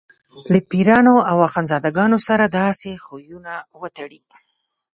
[0.51, 4.19] له پیرانو او اخندزاده ګانو سره داسې خویونه وتړي.